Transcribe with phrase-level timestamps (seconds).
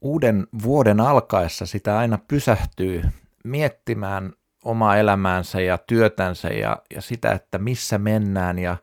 [0.00, 3.02] uuden vuoden alkaessa sitä aina pysähtyy
[3.44, 4.32] miettimään
[4.64, 8.76] omaa elämäänsä ja työtänsä ja, ja sitä, että missä mennään ja,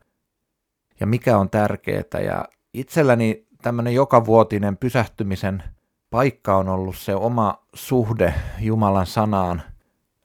[1.00, 2.20] ja mikä on tärkeää.
[2.26, 5.64] Ja itselläni tämmöinen jokavuotinen pysähtymisen
[6.10, 9.62] paikka on ollut se oma suhde Jumalan sanaan,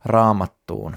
[0.05, 0.97] raamattuun.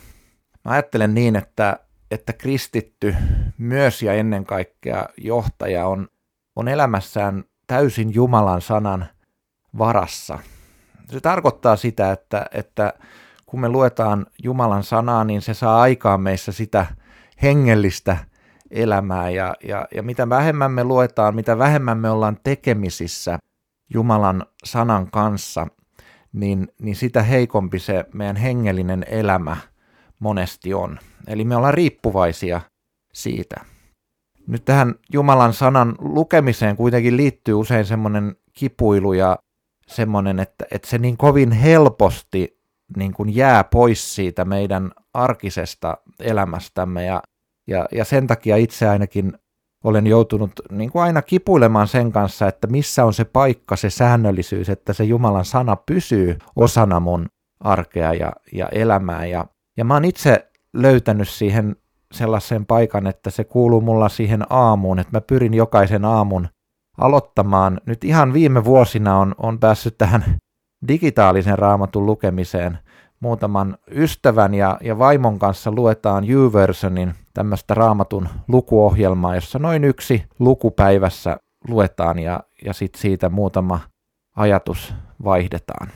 [0.66, 1.80] Mä ajattelen niin, että,
[2.12, 3.16] että kristitty
[3.58, 6.08] myös ja ennen kaikkea johtaja on,
[6.56, 9.06] on elämässään täysin Jumalan sanan
[9.78, 10.40] varassa.
[11.10, 12.94] Se tarkoittaa sitä, että, että
[13.46, 16.86] kun me luetaan Jumalan sanaa, niin se saa aikaan meissä sitä
[17.42, 18.18] hengellistä
[18.72, 19.30] elämää.
[19.30, 23.40] Ja, ja, ja mitä vähemmän me luetaan, mitä vähemmän me ollaan tekemisissä
[23.94, 25.68] Jumalan sanan kanssa,
[26.34, 29.58] niin, niin sitä heikompi se meidän hengellinen elämä
[30.20, 31.00] monesti on.
[31.28, 32.62] Eli me ollaan riippuvaisia
[33.14, 33.56] siitä.
[34.48, 39.38] Nyt tähän Jumalan sanan lukemiseen kuitenkin liittyy usein semmoinen kipuilu ja
[39.92, 42.62] semmoinen, että, että se niin kovin helposti
[42.98, 47.24] niin kuin jää pois siitä meidän arkisesta elämästämme ja,
[47.68, 49.34] ja, ja sen takia itse ainakin
[49.84, 54.70] olen joutunut niin kuin aina kipuilemaan sen kanssa, että missä on se paikka, se säännöllisyys,
[54.70, 57.26] että se Jumalan sana pysyy osana mun
[57.60, 59.26] arkea ja, ja elämää.
[59.26, 59.46] Ja,
[59.78, 61.76] ja mä oon itse löytänyt siihen
[62.14, 66.48] sellaisen paikan, että se kuuluu mulla siihen aamuun, että mä pyrin jokaisen aamun
[67.02, 67.82] aloittamaan.
[67.86, 70.24] Nyt ihan viime vuosina on, on päässyt tähän
[70.88, 72.78] digitaalisen raamatun lukemiseen
[73.20, 81.38] muutaman ystävän ja, ja vaimon kanssa luetaan YouVersionin tämmöistä raamatun lukuohjelmaa, jossa noin yksi lukupäivässä
[81.68, 83.80] luetaan ja, ja sitten siitä muutama
[84.36, 85.88] ajatus vaihdetaan.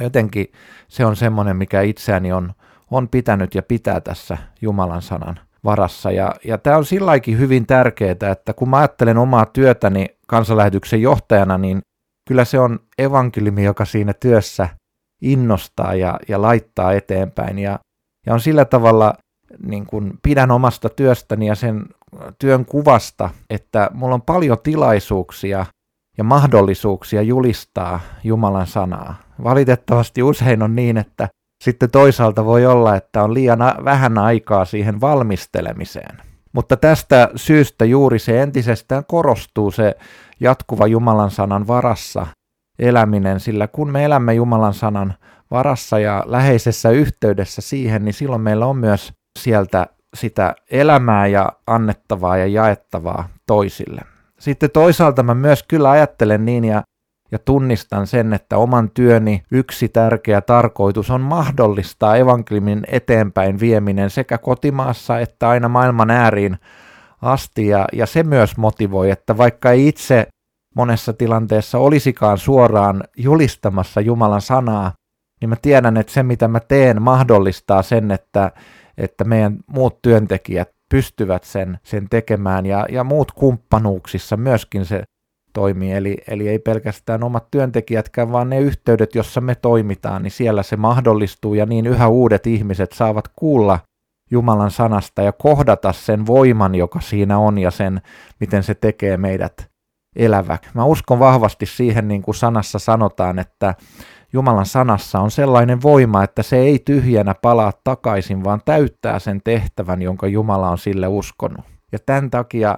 [0.00, 0.46] Jotenkin
[0.88, 2.52] se on semmoinen, mikä itseäni on,
[2.90, 6.10] on pitänyt ja pitää tässä Jumalan sanan varassa.
[6.10, 11.58] Ja, ja tämä on silläkin hyvin tärkeää, että kun mä ajattelen omaa työtäni kansanlähetyksen johtajana,
[11.58, 11.80] niin
[12.28, 14.68] kyllä se on evankeliumi, joka siinä työssä
[15.22, 17.58] innostaa ja, ja laittaa eteenpäin.
[17.58, 17.78] Ja,
[18.26, 19.14] ja on sillä tavalla,
[19.66, 21.86] niin kuin pidän omasta työstäni ja sen
[22.38, 25.66] työn kuvasta, että mulla on paljon tilaisuuksia
[26.18, 29.14] ja mahdollisuuksia julistaa Jumalan sanaa.
[29.44, 31.28] Valitettavasti usein on niin, että
[31.64, 36.31] sitten toisaalta voi olla, että on liian vähän aikaa siihen valmistelemiseen.
[36.52, 39.94] Mutta tästä syystä juuri se entisestään korostuu se
[40.40, 42.26] jatkuva Jumalan sanan varassa
[42.78, 45.14] eläminen, sillä kun me elämme Jumalan sanan
[45.50, 49.86] varassa ja läheisessä yhteydessä siihen, niin silloin meillä on myös sieltä
[50.16, 54.00] sitä elämää ja annettavaa ja jaettavaa toisille.
[54.40, 56.82] Sitten toisaalta mä myös kyllä ajattelen niin ja,
[57.32, 64.38] ja tunnistan sen, että oman työni yksi tärkeä tarkoitus on mahdollistaa evankeliumin eteenpäin vieminen sekä
[64.38, 66.58] kotimaassa että aina maailman ääriin
[67.22, 67.66] asti.
[67.66, 70.28] Ja, ja se myös motivoi, että vaikka ei itse
[70.76, 74.92] monessa tilanteessa olisikaan suoraan julistamassa Jumalan sanaa,
[75.40, 78.52] niin mä tiedän, että se mitä mä teen mahdollistaa sen, että,
[78.98, 82.66] että meidän muut työntekijät pystyvät sen, sen tekemään.
[82.66, 85.02] Ja, ja muut kumppanuuksissa myöskin se
[85.52, 85.92] toimii.
[85.92, 90.76] Eli, eli ei pelkästään omat työntekijätkään, vaan ne yhteydet, jossa me toimitaan, niin siellä se
[90.76, 93.78] mahdollistuu ja niin yhä uudet ihmiset saavat kuulla
[94.30, 98.02] Jumalan sanasta ja kohdata sen voiman, joka siinä on ja sen,
[98.40, 99.70] miten se tekee meidät
[100.16, 100.58] elävä.
[100.74, 103.74] Mä uskon vahvasti siihen, niin kuin sanassa sanotaan, että
[104.32, 110.02] Jumalan sanassa on sellainen voima, että se ei tyhjänä palaa takaisin, vaan täyttää sen tehtävän,
[110.02, 111.64] jonka Jumala on sille uskonut.
[111.92, 112.76] Ja tämän takia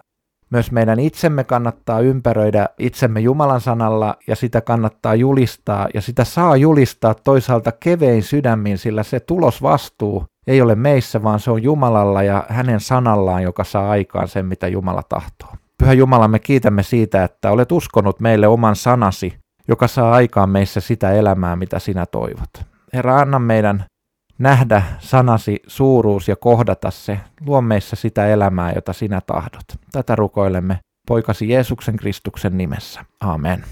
[0.51, 6.57] myös meidän itsemme kannattaa ympäröidä itsemme Jumalan sanalla ja sitä kannattaa julistaa ja sitä saa
[6.57, 12.45] julistaa toisaalta kevein sydämin, sillä se tulosvastuu ei ole meissä, vaan se on Jumalalla ja
[12.49, 15.49] hänen sanallaan, joka saa aikaan sen, mitä Jumala tahtoo.
[15.79, 19.35] Pyhä Jumala, me kiitämme siitä, että olet uskonut meille oman sanasi,
[19.69, 22.51] joka saa aikaan meissä sitä elämää, mitä sinä toivot.
[22.93, 23.85] Herra, anna meidän
[24.39, 27.21] nähdä sanasi suuruus ja kohdata se.
[27.47, 29.65] Luo meissä sitä elämää, jota sinä tahdot.
[29.93, 30.79] Tätä rukoilemme
[31.09, 33.05] poikasi Jeesuksen Kristuksen nimessä.
[33.21, 33.65] Amen.